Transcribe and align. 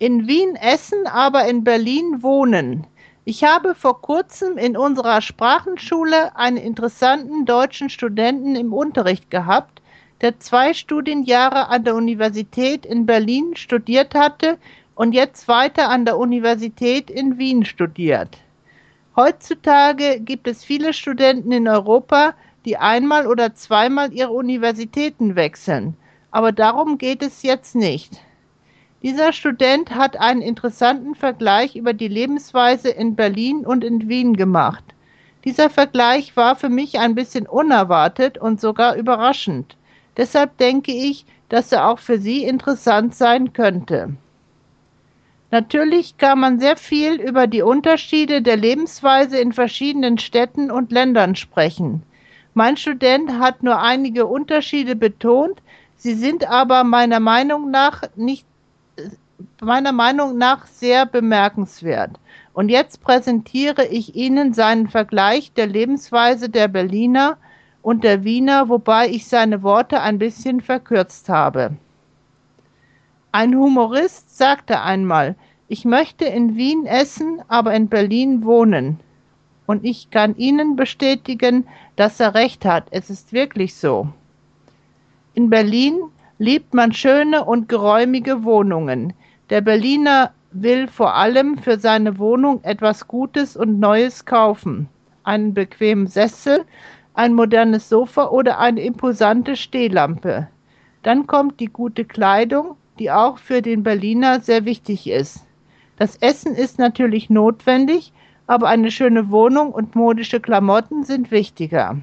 In 0.00 0.26
Wien 0.26 0.56
essen, 0.56 1.06
aber 1.06 1.44
in 1.44 1.62
Berlin 1.62 2.22
wohnen. 2.22 2.86
Ich 3.26 3.44
habe 3.44 3.74
vor 3.74 4.00
kurzem 4.00 4.56
in 4.56 4.74
unserer 4.74 5.20
Sprachenschule 5.20 6.34
einen 6.36 6.56
interessanten 6.56 7.44
deutschen 7.44 7.90
Studenten 7.90 8.56
im 8.56 8.72
Unterricht 8.72 9.30
gehabt, 9.30 9.82
der 10.22 10.38
zwei 10.38 10.72
Studienjahre 10.72 11.68
an 11.68 11.84
der 11.84 11.96
Universität 11.96 12.86
in 12.86 13.04
Berlin 13.04 13.56
studiert 13.56 14.14
hatte 14.14 14.56
und 14.94 15.12
jetzt 15.12 15.48
weiter 15.48 15.90
an 15.90 16.06
der 16.06 16.16
Universität 16.16 17.10
in 17.10 17.36
Wien 17.36 17.66
studiert. 17.66 18.38
Heutzutage 19.16 20.18
gibt 20.20 20.48
es 20.48 20.64
viele 20.64 20.94
Studenten 20.94 21.52
in 21.52 21.68
Europa, 21.68 22.32
die 22.64 22.78
einmal 22.78 23.26
oder 23.26 23.54
zweimal 23.54 24.14
ihre 24.14 24.32
Universitäten 24.32 25.36
wechseln. 25.36 25.94
Aber 26.30 26.52
darum 26.52 26.96
geht 26.96 27.20
es 27.22 27.42
jetzt 27.42 27.74
nicht. 27.74 28.18
Dieser 29.02 29.32
Student 29.32 29.94
hat 29.94 30.20
einen 30.20 30.42
interessanten 30.42 31.14
Vergleich 31.14 31.74
über 31.74 31.94
die 31.94 32.08
Lebensweise 32.08 32.90
in 32.90 33.16
Berlin 33.16 33.64
und 33.64 33.82
in 33.82 34.10
Wien 34.10 34.36
gemacht. 34.36 34.84
Dieser 35.44 35.70
Vergleich 35.70 36.36
war 36.36 36.54
für 36.54 36.68
mich 36.68 36.98
ein 36.98 37.14
bisschen 37.14 37.46
unerwartet 37.46 38.36
und 38.36 38.60
sogar 38.60 38.96
überraschend. 38.96 39.76
Deshalb 40.18 40.58
denke 40.58 40.92
ich, 40.92 41.24
dass 41.48 41.72
er 41.72 41.88
auch 41.88 41.98
für 41.98 42.18
Sie 42.18 42.44
interessant 42.44 43.14
sein 43.14 43.54
könnte. 43.54 44.16
Natürlich 45.50 46.18
kann 46.18 46.38
man 46.38 46.60
sehr 46.60 46.76
viel 46.76 47.14
über 47.14 47.46
die 47.46 47.62
Unterschiede 47.62 48.42
der 48.42 48.58
Lebensweise 48.58 49.38
in 49.38 49.52
verschiedenen 49.52 50.18
Städten 50.18 50.70
und 50.70 50.92
Ländern 50.92 51.36
sprechen. 51.36 52.02
Mein 52.52 52.76
Student 52.76 53.38
hat 53.38 53.62
nur 53.62 53.80
einige 53.80 54.26
Unterschiede 54.26 54.94
betont, 54.94 55.62
sie 55.96 56.14
sind 56.14 56.46
aber 56.46 56.84
meiner 56.84 57.18
Meinung 57.18 57.70
nach 57.70 58.02
nicht 58.14 58.46
meiner 59.60 59.92
Meinung 59.92 60.38
nach 60.38 60.66
sehr 60.66 61.06
bemerkenswert. 61.06 62.18
Und 62.52 62.68
jetzt 62.68 63.00
präsentiere 63.00 63.86
ich 63.86 64.14
Ihnen 64.14 64.52
seinen 64.52 64.88
Vergleich 64.88 65.52
der 65.52 65.66
Lebensweise 65.66 66.48
der 66.48 66.68
Berliner 66.68 67.38
und 67.82 68.04
der 68.04 68.24
Wiener, 68.24 68.68
wobei 68.68 69.08
ich 69.08 69.26
seine 69.26 69.62
Worte 69.62 70.00
ein 70.00 70.18
bisschen 70.18 70.60
verkürzt 70.60 71.28
habe. 71.28 71.76
Ein 73.32 73.56
Humorist 73.56 74.36
sagte 74.36 74.80
einmal, 74.80 75.36
ich 75.68 75.84
möchte 75.84 76.24
in 76.24 76.56
Wien 76.56 76.84
essen, 76.84 77.42
aber 77.46 77.74
in 77.74 77.88
Berlin 77.88 78.44
wohnen. 78.44 78.98
Und 79.66 79.84
ich 79.84 80.10
kann 80.10 80.36
Ihnen 80.36 80.74
bestätigen, 80.74 81.68
dass 81.94 82.18
er 82.18 82.34
recht 82.34 82.64
hat. 82.64 82.88
Es 82.90 83.08
ist 83.08 83.32
wirklich 83.32 83.76
so. 83.76 84.08
In 85.34 85.48
Berlin 85.48 86.09
liebt 86.40 86.72
man 86.72 86.94
schöne 86.94 87.44
und 87.44 87.68
geräumige 87.68 88.44
Wohnungen. 88.44 89.12
Der 89.50 89.60
Berliner 89.60 90.32
will 90.52 90.88
vor 90.88 91.14
allem 91.14 91.58
für 91.58 91.78
seine 91.78 92.18
Wohnung 92.18 92.64
etwas 92.64 93.06
Gutes 93.06 93.58
und 93.58 93.78
Neues 93.78 94.24
kaufen. 94.24 94.88
Einen 95.22 95.52
bequemen 95.52 96.06
Sessel, 96.06 96.64
ein 97.12 97.34
modernes 97.34 97.90
Sofa 97.90 98.28
oder 98.28 98.58
eine 98.58 98.80
imposante 98.80 99.54
Stehlampe. 99.54 100.48
Dann 101.02 101.26
kommt 101.26 101.60
die 101.60 101.66
gute 101.66 102.06
Kleidung, 102.06 102.76
die 102.98 103.10
auch 103.10 103.36
für 103.36 103.60
den 103.60 103.82
Berliner 103.82 104.40
sehr 104.40 104.64
wichtig 104.64 105.10
ist. 105.10 105.44
Das 105.98 106.16
Essen 106.16 106.54
ist 106.54 106.78
natürlich 106.78 107.28
notwendig, 107.28 108.14
aber 108.46 108.68
eine 108.68 108.90
schöne 108.90 109.28
Wohnung 109.28 109.72
und 109.72 109.94
modische 109.94 110.40
Klamotten 110.40 111.04
sind 111.04 111.30
wichtiger. 111.30 111.98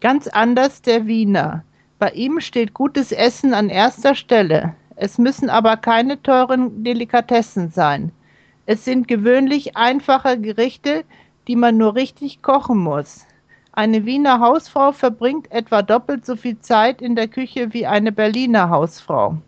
Ganz 0.00 0.28
anders 0.28 0.80
der 0.80 1.06
Wiener. 1.06 1.62
Bei 2.04 2.10
ihm 2.10 2.40
steht 2.40 2.74
gutes 2.74 3.12
Essen 3.12 3.54
an 3.54 3.70
erster 3.70 4.14
Stelle. 4.14 4.74
Es 4.94 5.16
müssen 5.16 5.48
aber 5.48 5.78
keine 5.78 6.22
teuren 6.22 6.84
Delikatessen 6.84 7.70
sein. 7.70 8.12
Es 8.66 8.84
sind 8.84 9.08
gewöhnlich 9.08 9.78
einfache 9.78 10.38
Gerichte, 10.38 11.04
die 11.48 11.56
man 11.56 11.78
nur 11.78 11.94
richtig 11.94 12.42
kochen 12.42 12.76
muss. 12.76 13.24
Eine 13.72 14.04
Wiener 14.04 14.38
Hausfrau 14.38 14.92
verbringt 14.92 15.50
etwa 15.50 15.80
doppelt 15.80 16.26
so 16.26 16.36
viel 16.36 16.58
Zeit 16.58 17.00
in 17.00 17.16
der 17.16 17.26
Küche 17.26 17.72
wie 17.72 17.86
eine 17.86 18.12
Berliner 18.12 18.68
Hausfrau. 18.68 19.38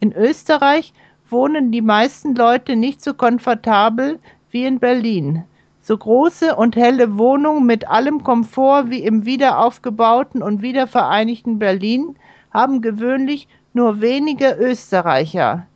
In 0.00 0.14
Österreich 0.14 0.94
wohnen 1.28 1.70
die 1.70 1.82
meisten 1.82 2.34
Leute 2.34 2.74
nicht 2.74 3.04
so 3.04 3.12
komfortabel 3.12 4.18
wie 4.50 4.64
in 4.64 4.78
Berlin. 4.78 5.44
So 5.86 5.98
große 5.98 6.56
und 6.56 6.76
helle 6.76 7.18
Wohnungen 7.18 7.66
mit 7.66 7.86
allem 7.86 8.24
Komfort 8.24 8.88
wie 8.88 9.02
im 9.02 9.26
wiederaufgebauten 9.26 10.42
und 10.42 10.62
wiedervereinigten 10.62 11.58
Berlin 11.58 12.16
haben 12.54 12.80
gewöhnlich 12.80 13.48
nur 13.74 14.00
wenige 14.00 14.56
Österreicher. 14.58 15.66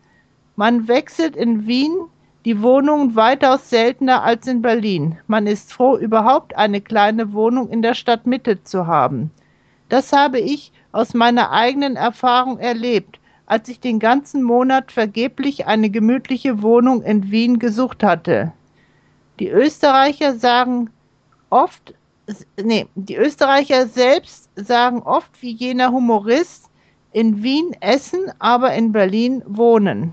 Man 0.56 0.88
wechselt 0.88 1.36
in 1.36 1.66
Wien 1.66 1.92
die 2.46 2.62
Wohnungen 2.62 3.16
weitaus 3.16 3.68
seltener 3.68 4.22
als 4.22 4.46
in 4.46 4.62
Berlin. 4.62 5.18
Man 5.26 5.46
ist 5.46 5.74
froh, 5.74 5.98
überhaupt 5.98 6.56
eine 6.56 6.80
kleine 6.80 7.34
Wohnung 7.34 7.68
in 7.68 7.82
der 7.82 7.92
Stadtmitte 7.92 8.64
zu 8.64 8.86
haben. 8.86 9.30
Das 9.90 10.14
habe 10.14 10.40
ich 10.40 10.72
aus 10.90 11.12
meiner 11.12 11.50
eigenen 11.50 11.96
Erfahrung 11.96 12.58
erlebt 12.58 13.18
als 13.48 13.66
ich 13.68 13.80
den 13.80 13.98
ganzen 13.98 14.42
Monat 14.42 14.92
vergeblich 14.92 15.66
eine 15.66 15.88
gemütliche 15.88 16.60
Wohnung 16.60 17.02
in 17.02 17.30
Wien 17.30 17.58
gesucht 17.58 18.04
hatte. 18.04 18.52
Die 19.38 19.48
Österreicher 19.48 20.34
sagen 20.36 20.90
oft, 21.50 21.94
nee, 22.60 22.86
die 22.94 23.16
Österreicher 23.16 23.86
selbst 23.86 24.50
sagen 24.56 25.02
oft 25.02 25.30
wie 25.40 25.52
jener 25.52 25.92
Humorist, 25.92 26.68
in 27.12 27.42
Wien 27.42 27.74
essen, 27.80 28.30
aber 28.38 28.74
in 28.74 28.92
Berlin 28.92 29.42
wohnen. 29.46 30.12